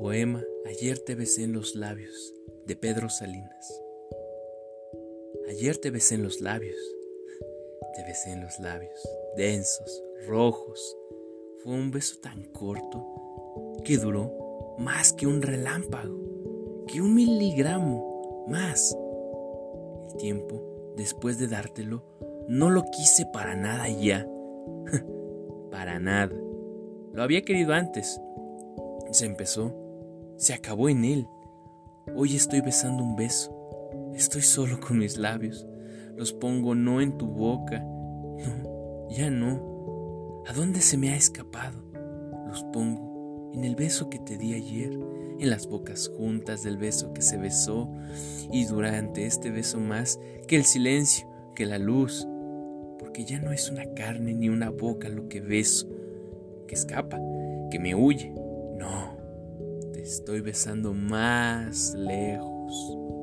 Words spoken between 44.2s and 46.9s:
di ayer, en las bocas juntas del